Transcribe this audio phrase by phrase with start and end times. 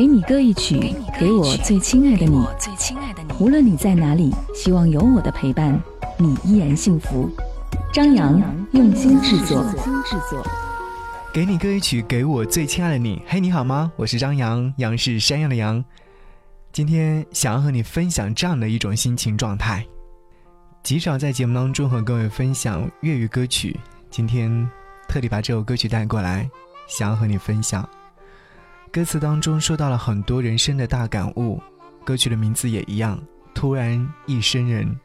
[0.00, 2.42] 给你歌一曲，给我最亲爱的你。
[3.38, 5.78] 无论你在哪里，希望有我的陪伴，
[6.16, 7.28] 你依然幸福。
[7.92, 8.40] 张扬
[8.72, 9.62] 用心制作。
[9.62, 10.42] 用心制作。
[11.34, 13.20] 给你歌一曲，给我最亲爱的你。
[13.28, 13.92] 嘿，你好吗？
[13.96, 15.84] 我是张扬，杨是山羊的羊。
[16.72, 19.84] 今天想要和你分享这样的一种心情状态。
[20.82, 23.78] 极少在节目当中和各位分享粤语歌曲，
[24.08, 24.66] 今天
[25.06, 26.48] 特地把这首歌曲带过来，
[26.88, 27.86] 想要和你分享。
[28.92, 31.62] 歌词当中说到了很多人生的大感悟，
[32.04, 33.20] 歌曲的名字也一样，
[33.54, 34.98] 突然一生人。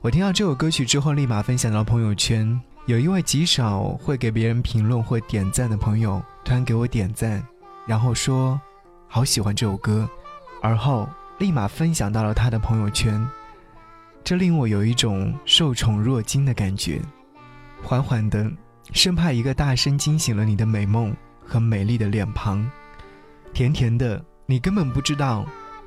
[0.00, 2.58] 我听到这首歌曲之后，立马分享到朋友圈。
[2.86, 7.44] 有一位极少会给别人评论或点赞的朋友，突然给我点赞，
[7.84, 8.58] 然后说
[9.08, 10.08] ：“好喜欢这首歌。”
[10.62, 11.06] 而后
[11.38, 13.20] 立马分享到了他的朋友圈，
[14.24, 17.02] 这令我有一种受宠若惊的感觉。
[17.82, 18.48] 缓缓的，
[18.94, 22.64] 生怕一个大声惊醒了你的美梦和美丽的脸庞。
[23.56, 25.42] 甜甜的，你根本不知道，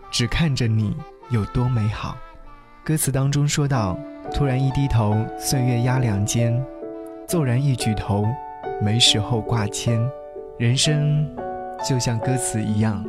[0.10, 0.92] 只看着你
[1.30, 2.18] 有多美好。
[2.84, 3.96] 歌词当中说到
[4.34, 6.60] ：“突然一低头，岁月压两肩；
[7.28, 8.26] 骤然一举头，
[8.82, 10.02] 没时候挂牵。”
[10.58, 11.24] 人生
[11.88, 13.06] 就像歌词一样，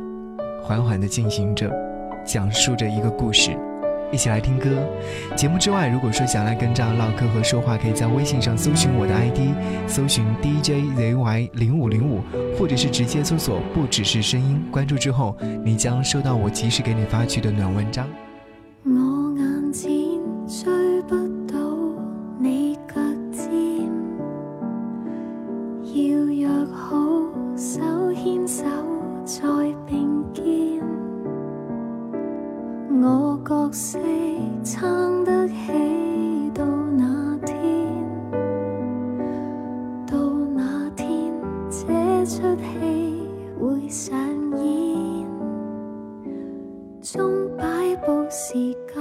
[0.61, 1.67] 缓缓地进行着，
[2.23, 3.57] 讲述着一个故事。
[4.11, 4.69] 一起来听歌。
[5.35, 9.51] 节目之外，如果说想来跟这样唠嗑和说话，可以在微信上搜寻我的 ID，
[9.87, 12.21] 搜寻 DJZY 零五零五，
[12.59, 14.61] 或者是直接搜索“不只是声音”。
[14.71, 18.07] 关注之后，你将收到我及时给你发去的暖文章。
[33.03, 33.97] 我角色
[34.63, 35.55] 撑得起，
[36.53, 37.57] 到那天？
[40.05, 40.15] 到
[40.53, 41.09] 那天
[41.71, 43.27] 这出戏
[43.59, 44.15] 会上
[44.63, 45.27] 演？
[47.01, 47.63] 钟摆
[48.05, 48.53] 布时
[48.93, 48.95] 间，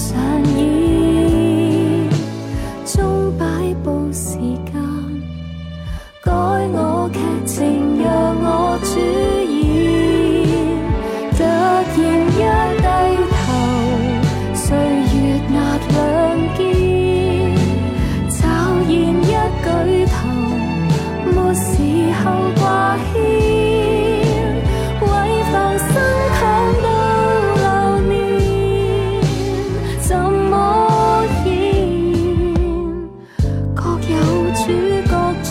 [0.00, 0.29] inside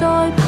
[0.01, 0.38] 再。